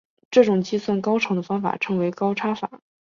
[0.31, 2.81] 这种计算高程的方法称为高差法。